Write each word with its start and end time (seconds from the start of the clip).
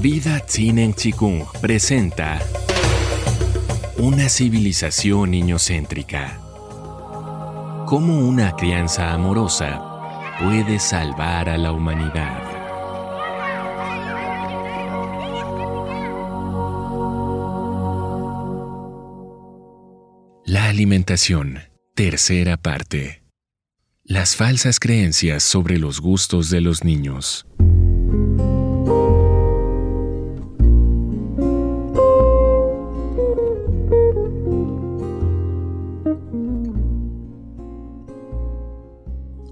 Vida 0.00 0.38
Tsinen 0.38 0.94
Chikung 0.94 1.44
presenta 1.60 2.38
Una 3.96 4.28
civilización 4.28 5.32
niñocéntrica. 5.32 6.38
Cómo 7.84 8.20
una 8.20 8.54
crianza 8.54 9.12
amorosa 9.12 10.36
puede 10.38 10.78
salvar 10.78 11.48
a 11.48 11.58
la 11.58 11.72
humanidad. 11.72 12.42
La 20.44 20.68
alimentación. 20.68 21.58
Tercera 21.96 22.56
parte. 22.56 23.24
Las 24.04 24.36
falsas 24.36 24.78
creencias 24.78 25.42
sobre 25.42 25.76
los 25.78 26.00
gustos 26.00 26.50
de 26.50 26.60
los 26.60 26.84
niños. 26.84 27.48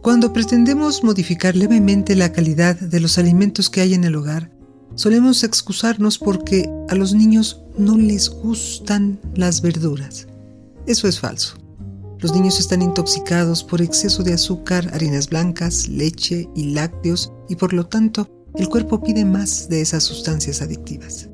Cuando 0.06 0.32
pretendemos 0.32 1.02
modificar 1.02 1.56
levemente 1.56 2.14
la 2.14 2.30
calidad 2.30 2.76
de 2.76 3.00
los 3.00 3.18
alimentos 3.18 3.68
que 3.68 3.80
hay 3.80 3.92
en 3.92 4.04
el 4.04 4.14
hogar, 4.14 4.52
solemos 4.94 5.42
excusarnos 5.42 6.16
porque 6.16 6.70
a 6.88 6.94
los 6.94 7.12
niños 7.12 7.64
no 7.76 7.98
les 7.98 8.28
gustan 8.28 9.18
las 9.34 9.62
verduras. 9.62 10.28
Eso 10.86 11.08
es 11.08 11.18
falso. 11.18 11.56
Los 12.20 12.32
niños 12.32 12.60
están 12.60 12.82
intoxicados 12.82 13.64
por 13.64 13.82
exceso 13.82 14.22
de 14.22 14.34
azúcar, 14.34 14.88
harinas 14.94 15.28
blancas, 15.28 15.88
leche 15.88 16.48
y 16.54 16.70
lácteos 16.70 17.32
y 17.48 17.56
por 17.56 17.72
lo 17.72 17.86
tanto 17.86 18.30
el 18.54 18.68
cuerpo 18.68 19.02
pide 19.02 19.24
más 19.24 19.68
de 19.68 19.80
esas 19.80 20.04
sustancias 20.04 20.62
adictivas. 20.62 21.30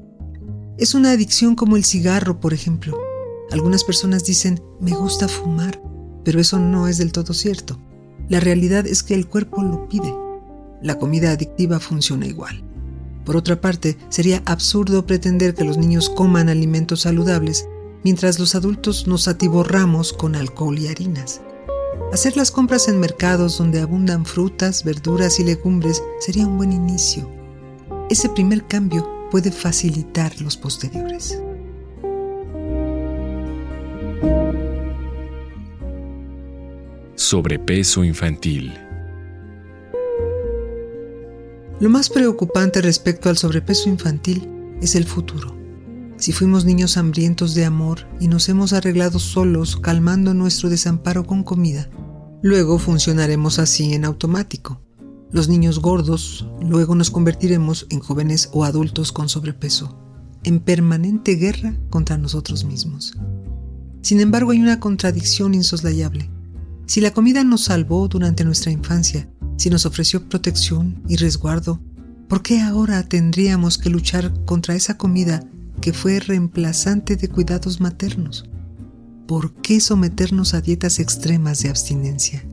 Es 0.78 0.94
una 0.94 1.10
adicción 1.10 1.56
como 1.56 1.76
el 1.76 1.84
cigarro, 1.84 2.40
por 2.40 2.54
ejemplo. 2.54 2.98
Algunas 3.50 3.84
personas 3.84 4.24
dicen, 4.24 4.62
me 4.80 4.92
gusta 4.92 5.28
fumar, 5.28 5.78
pero 6.24 6.40
eso 6.40 6.58
no 6.58 6.88
es 6.88 6.96
del 6.96 7.12
todo 7.12 7.34
cierto. 7.34 7.78
La 8.28 8.40
realidad 8.40 8.86
es 8.86 9.02
que 9.02 9.14
el 9.14 9.26
cuerpo 9.26 9.62
lo 9.62 9.88
pide. 9.88 10.14
La 10.80 10.98
comida 10.98 11.32
adictiva 11.32 11.80
funciona 11.80 12.26
igual. 12.26 12.62
Por 13.24 13.36
otra 13.36 13.60
parte, 13.60 13.96
sería 14.08 14.42
absurdo 14.46 15.06
pretender 15.06 15.54
que 15.54 15.64
los 15.64 15.78
niños 15.78 16.10
coman 16.10 16.48
alimentos 16.48 17.02
saludables 17.02 17.68
mientras 18.04 18.38
los 18.38 18.54
adultos 18.54 19.06
nos 19.06 19.28
atiborramos 19.28 20.12
con 20.12 20.34
alcohol 20.34 20.78
y 20.78 20.88
harinas. 20.88 21.40
Hacer 22.12 22.36
las 22.36 22.50
compras 22.50 22.88
en 22.88 23.00
mercados 23.00 23.58
donde 23.58 23.80
abundan 23.80 24.26
frutas, 24.26 24.84
verduras 24.84 25.38
y 25.38 25.44
legumbres 25.44 26.02
sería 26.20 26.46
un 26.46 26.58
buen 26.58 26.72
inicio. 26.72 27.30
Ese 28.10 28.28
primer 28.28 28.66
cambio 28.66 29.08
puede 29.30 29.50
facilitar 29.50 30.38
los 30.40 30.56
posteriores. 30.56 31.38
Sobrepeso 37.32 38.04
infantil. 38.04 38.74
Lo 41.80 41.88
más 41.88 42.10
preocupante 42.10 42.82
respecto 42.82 43.30
al 43.30 43.38
sobrepeso 43.38 43.88
infantil 43.88 44.46
es 44.82 44.94
el 44.96 45.06
futuro. 45.06 45.56
Si 46.18 46.32
fuimos 46.32 46.66
niños 46.66 46.98
hambrientos 46.98 47.54
de 47.54 47.64
amor 47.64 48.00
y 48.20 48.28
nos 48.28 48.50
hemos 48.50 48.74
arreglado 48.74 49.18
solos 49.18 49.78
calmando 49.78 50.34
nuestro 50.34 50.68
desamparo 50.68 51.24
con 51.24 51.42
comida, 51.42 51.88
luego 52.42 52.78
funcionaremos 52.78 53.58
así 53.58 53.94
en 53.94 54.04
automático. 54.04 54.82
Los 55.30 55.48
niños 55.48 55.78
gordos 55.78 56.46
luego 56.60 56.94
nos 56.94 57.10
convertiremos 57.10 57.86
en 57.88 58.00
jóvenes 58.00 58.50
o 58.52 58.64
adultos 58.64 59.10
con 59.10 59.30
sobrepeso, 59.30 59.98
en 60.44 60.60
permanente 60.60 61.36
guerra 61.36 61.74
contra 61.88 62.18
nosotros 62.18 62.66
mismos. 62.66 63.14
Sin 64.02 64.20
embargo, 64.20 64.50
hay 64.50 64.60
una 64.60 64.80
contradicción 64.80 65.54
insoslayable. 65.54 66.28
Si 66.92 67.00
la 67.00 67.14
comida 67.14 67.42
nos 67.42 67.62
salvó 67.62 68.06
durante 68.06 68.44
nuestra 68.44 68.70
infancia, 68.70 69.26
si 69.56 69.70
nos 69.70 69.86
ofreció 69.86 70.28
protección 70.28 71.02
y 71.08 71.16
resguardo, 71.16 71.80
¿por 72.28 72.42
qué 72.42 72.60
ahora 72.60 73.02
tendríamos 73.02 73.78
que 73.78 73.88
luchar 73.88 74.44
contra 74.44 74.74
esa 74.74 74.98
comida 74.98 75.42
que 75.80 75.94
fue 75.94 76.20
reemplazante 76.20 77.16
de 77.16 77.28
cuidados 77.28 77.80
maternos? 77.80 78.44
¿Por 79.26 79.54
qué 79.54 79.80
someternos 79.80 80.52
a 80.52 80.60
dietas 80.60 80.98
extremas 80.98 81.62
de 81.62 81.70
abstinencia? 81.70 82.44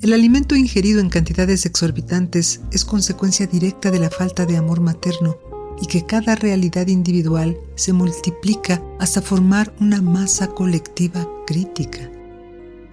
El 0.00 0.12
alimento 0.12 0.56
ingerido 0.56 1.00
en 1.00 1.10
cantidades 1.10 1.64
exorbitantes 1.64 2.60
es 2.72 2.84
consecuencia 2.84 3.46
directa 3.46 3.92
de 3.92 4.00
la 4.00 4.10
falta 4.10 4.46
de 4.46 4.56
amor 4.56 4.80
materno 4.80 5.36
y 5.82 5.86
que 5.86 6.06
cada 6.06 6.36
realidad 6.36 6.86
individual 6.86 7.58
se 7.74 7.92
multiplica 7.92 8.80
hasta 9.00 9.20
formar 9.20 9.74
una 9.80 10.00
masa 10.00 10.46
colectiva 10.46 11.28
crítica. 11.44 12.08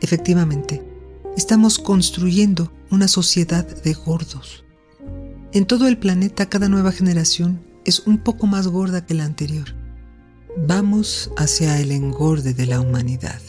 Efectivamente, 0.01 0.83
estamos 1.37 1.77
construyendo 1.77 2.73
una 2.89 3.07
sociedad 3.07 3.63
de 3.63 3.93
gordos. 3.93 4.65
En 5.53 5.67
todo 5.67 5.87
el 5.87 5.99
planeta 5.99 6.49
cada 6.49 6.67
nueva 6.67 6.91
generación 6.91 7.61
es 7.85 7.99
un 8.07 8.17
poco 8.17 8.47
más 8.47 8.67
gorda 8.67 9.05
que 9.05 9.13
la 9.13 9.25
anterior. 9.25 9.75
Vamos 10.57 11.29
hacia 11.37 11.79
el 11.79 11.91
engorde 11.91 12.55
de 12.55 12.65
la 12.65 12.81
humanidad. 12.81 13.39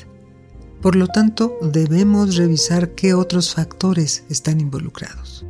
Por 0.83 0.97
lo 0.97 1.07
tanto, 1.07 1.57
debemos 1.62 2.37
revisar 2.37 2.95
qué 2.95 3.15
otros 3.15 3.55
factores 3.55 4.22
están 4.28 4.61
involucrados. 4.61 5.47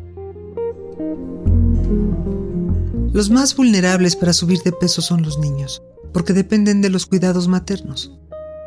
Los 3.12 3.28
más 3.28 3.56
vulnerables 3.56 4.14
para 4.14 4.32
subir 4.32 4.62
de 4.62 4.70
peso 4.70 5.02
son 5.02 5.22
los 5.22 5.38
niños, 5.38 5.82
porque 6.12 6.32
dependen 6.32 6.80
de 6.80 6.90
los 6.90 7.06
cuidados 7.06 7.48
maternos. 7.48 8.12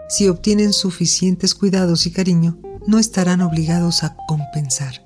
Si 0.10 0.28
obtienen 0.28 0.74
suficientes 0.74 1.56
cuidados 1.56 2.06
y 2.08 2.12
cariño, 2.12 2.60
no 2.86 3.00
estarán 3.00 3.40
obligados 3.40 4.04
a 4.04 4.18
compensar. 4.28 5.06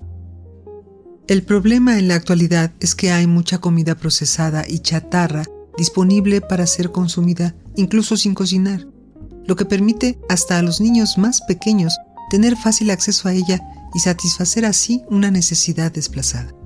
El 1.27 1.43
problema 1.43 1.99
en 1.99 2.07
la 2.07 2.15
actualidad 2.15 2.71
es 2.79 2.95
que 2.95 3.11
hay 3.11 3.27
mucha 3.27 3.59
comida 3.59 3.93
procesada 3.93 4.65
y 4.67 4.79
chatarra 4.79 5.43
disponible 5.77 6.41
para 6.41 6.65
ser 6.65 6.91
consumida 6.91 7.53
incluso 7.75 8.17
sin 8.17 8.33
cocinar, 8.33 8.87
lo 9.45 9.55
que 9.55 9.65
permite 9.65 10.19
hasta 10.29 10.57
a 10.57 10.63
los 10.63 10.81
niños 10.81 11.19
más 11.19 11.41
pequeños 11.41 11.95
tener 12.31 12.57
fácil 12.57 12.89
acceso 12.89 13.27
a 13.27 13.33
ella 13.33 13.61
y 13.93 13.99
satisfacer 13.99 14.65
así 14.65 15.03
una 15.09 15.29
necesidad 15.29 15.91
desplazada. 15.91 16.56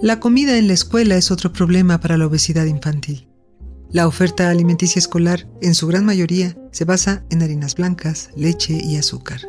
La 0.00 0.20
comida 0.20 0.56
en 0.56 0.68
la 0.68 0.74
escuela 0.74 1.16
es 1.16 1.32
otro 1.32 1.52
problema 1.52 1.98
para 1.98 2.16
la 2.16 2.28
obesidad 2.28 2.66
infantil. 2.66 3.26
La 3.90 4.06
oferta 4.06 4.48
alimenticia 4.48 5.00
escolar, 5.00 5.48
en 5.60 5.74
su 5.74 5.88
gran 5.88 6.04
mayoría, 6.04 6.56
se 6.70 6.84
basa 6.84 7.24
en 7.30 7.42
harinas 7.42 7.74
blancas, 7.74 8.30
leche 8.36 8.78
y 8.80 8.96
azúcar. 8.96 9.40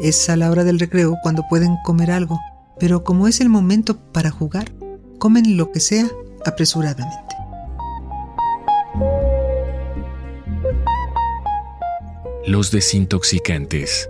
Es 0.00 0.30
a 0.30 0.36
la 0.36 0.50
hora 0.50 0.64
del 0.64 0.78
recreo 0.78 1.18
cuando 1.22 1.42
pueden 1.50 1.76
comer 1.84 2.10
algo, 2.10 2.40
pero 2.80 3.04
como 3.04 3.28
es 3.28 3.42
el 3.42 3.50
momento 3.50 3.98
para 4.12 4.30
jugar, 4.30 4.72
comen 5.18 5.58
lo 5.58 5.70
que 5.72 5.80
sea 5.80 6.08
apresuradamente. 6.46 7.36
Los 12.46 12.70
desintoxicantes. 12.70 14.08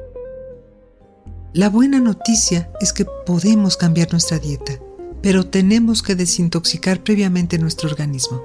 La 1.53 1.69
buena 1.69 1.99
noticia 1.99 2.71
es 2.81 2.93
que 2.93 3.05
podemos 3.27 3.77
cambiar 3.77 4.13
nuestra 4.13 4.39
dieta 4.39 4.79
pero 5.23 5.47
tenemos 5.47 6.03
que 6.03 6.17
desintoxicar 6.17 7.03
previamente 7.03 7.59
nuestro 7.59 7.89
organismo. 7.89 8.43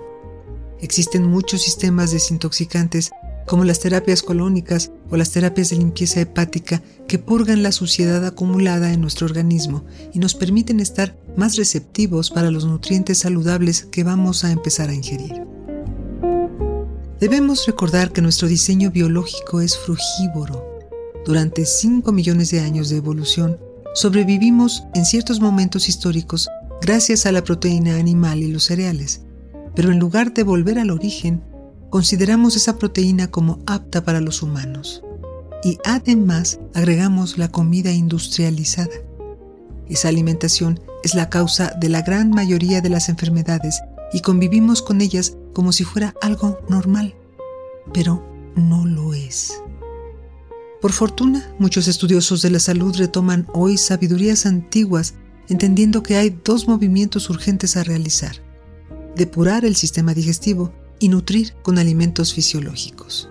Existen 0.79 1.25
muchos 1.25 1.63
sistemas 1.63 2.11
desintoxicantes 2.11 3.11
como 3.47 3.63
las 3.63 3.79
terapias 3.79 4.21
colónicas 4.21 4.91
o 5.09 5.17
las 5.17 5.31
terapias 5.31 5.69
de 5.69 5.77
limpieza 5.77 6.19
hepática 6.19 6.83
que 7.07 7.17
purgan 7.17 7.63
la 7.63 7.71
suciedad 7.71 8.25
acumulada 8.25 8.91
en 8.91 9.01
nuestro 9.01 9.25
organismo 9.25 9.85
y 10.13 10.19
nos 10.19 10.35
permiten 10.35 10.79
estar 10.79 11.17
más 11.35 11.55
receptivos 11.55 12.29
para 12.29 12.51
los 12.51 12.65
nutrientes 12.65 13.19
saludables 13.19 13.85
que 13.85 14.03
vamos 14.03 14.43
a 14.43 14.51
empezar 14.51 14.89
a 14.89 14.93
ingerir. 14.93 15.41
Debemos 17.19 17.65
recordar 17.65 18.11
que 18.11 18.21
nuestro 18.21 18.47
diseño 18.47 18.91
biológico 18.91 19.61
es 19.61 19.77
frugívoro. 19.77 20.63
Durante 21.25 21.65
5 21.65 22.11
millones 22.11 22.51
de 22.51 22.59
años 22.59 22.89
de 22.89 22.97
evolución, 22.97 23.57
sobrevivimos 23.95 24.83
en 24.93 25.05
ciertos 25.05 25.39
momentos 25.39 25.89
históricos 25.89 26.47
gracias 26.81 27.25
a 27.25 27.31
la 27.31 27.43
proteína 27.43 27.97
animal 27.97 28.43
y 28.43 28.47
los 28.47 28.65
cereales, 28.65 29.21
pero 29.75 29.91
en 29.91 29.99
lugar 29.99 30.33
de 30.33 30.43
volver 30.43 30.79
al 30.79 30.91
origen, 30.91 31.43
consideramos 31.89 32.55
esa 32.55 32.77
proteína 32.77 33.29
como 33.29 33.59
apta 33.65 34.03
para 34.03 34.21
los 34.21 34.41
humanos. 34.41 35.03
Y 35.63 35.77
además 35.85 36.59
agregamos 36.73 37.37
la 37.37 37.49
comida 37.49 37.91
industrializada. 37.91 38.93
Esa 39.87 40.09
alimentación 40.09 40.79
es 41.03 41.15
la 41.15 41.29
causa 41.29 41.73
de 41.79 41.89
la 41.89 42.01
gran 42.01 42.29
mayoría 42.29 42.81
de 42.81 42.89
las 42.89 43.09
enfermedades 43.09 43.81
y 44.13 44.21
convivimos 44.21 44.81
con 44.81 45.01
ellas 45.01 45.37
como 45.53 45.71
si 45.71 45.83
fuera 45.83 46.13
algo 46.21 46.59
normal, 46.69 47.15
pero 47.93 48.23
no 48.55 48.85
lo 48.85 49.13
es. 49.13 49.53
Por 50.81 50.91
fortuna, 50.91 51.55
muchos 51.57 51.87
estudiosos 51.87 52.41
de 52.41 52.51
la 52.51 52.59
salud 52.59 52.95
retoman 52.95 53.47
hoy 53.53 53.77
sabidurías 53.77 54.45
antiguas, 54.45 55.15
entendiendo 55.49 56.03
que 56.03 56.17
hay 56.17 56.37
dos 56.43 56.67
movimientos 56.67 57.29
urgentes 57.29 57.77
a 57.77 57.83
realizar. 57.83 58.37
Depurar 59.15 59.65
el 59.65 59.75
sistema 59.75 60.13
digestivo 60.13 60.73
y 60.99 61.09
nutrir 61.09 61.53
con 61.61 61.77
alimentos 61.77 62.33
fisiológicos. 62.33 63.29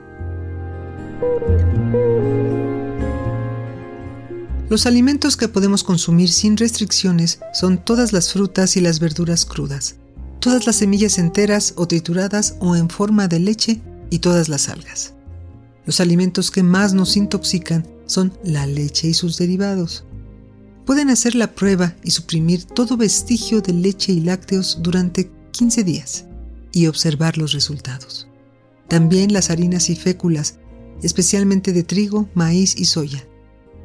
Los 4.69 4.85
alimentos 4.87 5.37
que 5.37 5.49
podemos 5.49 5.85
consumir 5.85 6.29
sin 6.29 6.57
restricciones 6.57 7.39
son 7.53 7.79
todas 7.79 8.13
las 8.13 8.33
frutas 8.33 8.77
y 8.77 8.81
las 8.81 8.99
verduras 8.99 9.45
crudas, 9.45 9.95
todas 10.41 10.67
las 10.67 10.77
semillas 10.77 11.19
enteras 11.19 11.75
o 11.77 11.87
trituradas 11.87 12.57
o 12.59 12.75
en 12.75 12.89
forma 12.89 13.29
de 13.29 13.39
leche 13.39 13.81
y 14.11 14.19
todas 14.19 14.49
las 14.49 14.69
algas. 14.69 15.13
Los 15.85 16.01
alimentos 16.01 16.51
que 16.51 16.65
más 16.65 16.95
nos 16.95 17.17
intoxican 17.17 17.87
son 18.07 18.33
la 18.43 18.67
leche 18.67 19.07
y 19.07 19.15
sus 19.15 19.39
derivados. 19.39 20.05
Pueden 20.87 21.11
hacer 21.11 21.35
la 21.35 21.53
prueba 21.53 21.97
y 22.05 22.13
suprimir 22.13 22.65
todo 22.65 22.97
vestigio 22.97 23.61
de 23.61 23.73
leche 23.73 24.13
y 24.13 24.21
lácteos 24.21 24.79
durante 24.81 25.33
15 25.51 25.83
días 25.83 26.27
y 26.71 26.87
observar 26.87 27.39
los 27.39 27.53
resultados. 27.53 28.29
También 28.87 29.33
las 29.33 29.51
harinas 29.51 29.91
y 29.91 29.97
féculas, 29.97 30.59
especialmente 31.03 31.73
de 31.73 31.83
trigo, 31.83 32.29
maíz 32.35 32.77
y 32.79 32.85
soya. 32.85 33.27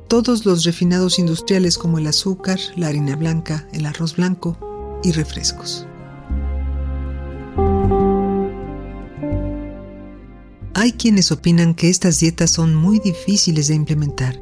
Todos 0.07 0.45
los 0.45 0.63
refinados 0.63 1.17
industriales 1.17 1.79
como 1.79 1.97
el 1.97 2.05
azúcar, 2.05 2.59
la 2.75 2.89
harina 2.89 3.15
blanca, 3.15 3.67
el 3.73 3.87
arroz 3.87 4.15
blanco 4.15 4.99
y 5.03 5.11
refrescos. 5.11 5.87
Hay 10.75 10.91
quienes 10.93 11.31
opinan 11.31 11.73
que 11.73 11.89
estas 11.89 12.19
dietas 12.19 12.51
son 12.51 12.75
muy 12.75 12.99
difíciles 12.99 13.69
de 13.69 13.75
implementar. 13.75 14.39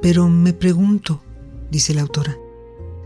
Pero 0.00 0.28
me 0.28 0.52
pregunto, 0.52 1.22
dice 1.70 1.94
la 1.94 2.02
autora, 2.02 2.36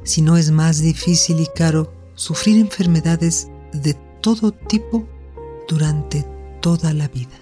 si 0.02 0.22
no 0.22 0.37
es 0.37 0.50
más 0.50 0.81
difícil 0.81 1.40
y 1.40 1.46
caro 1.55 1.93
sufrir 2.14 2.58
enfermedades 2.58 3.49
de 3.72 3.94
todo 4.20 4.52
tipo 4.52 5.06
durante 5.69 6.25
toda 6.61 6.93
la 6.93 7.08
vida. 7.08 7.38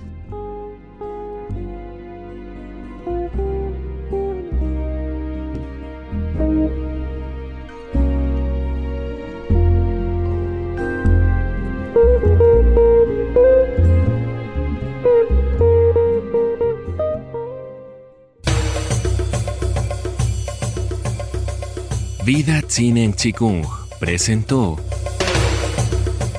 Vida 22.25 22.63
Tzinen 22.63 23.15
Chikung 23.15 23.67
presentó 23.99 24.77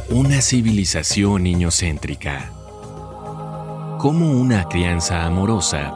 una 0.10 0.42
civilización 0.42 1.44
niñocéntrica. 1.44 2.54
Cómo 4.00 4.32
una 4.32 4.70
crianza 4.70 5.26
amorosa 5.26 5.94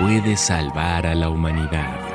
puede 0.00 0.38
salvar 0.38 1.06
a 1.06 1.14
la 1.14 1.28
humanidad. 1.28 2.07